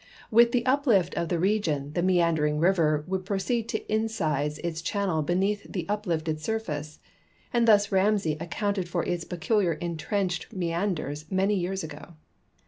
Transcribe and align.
With 0.31 0.51
the 0.51 0.65
uplift 0.65 1.13
of 1.13 1.29
the 1.29 1.37
region 1.37 1.93
the 1.93 2.01
meandering 2.01 2.57
river 2.57 3.03
would 3.05 3.23
proceed 3.23 3.69
to 3.69 3.81
incise 3.85 4.57
its 4.63 4.81
channel 4.81 5.21
beneath 5.21 5.71
the 5.71 5.85
uplifted 5.87 6.41
surface, 6.41 6.97
and 7.53 7.67
thus 7.67 7.91
Ram.say 7.91 8.35
accounted 8.39 8.89
for 8.89 9.03
its 9.05 9.23
peculiar 9.25 9.73
intrenched 9.73 10.51
meanders 10.51 11.25
many 11.29 11.53
years 11.53 11.83
ago. 11.83 12.15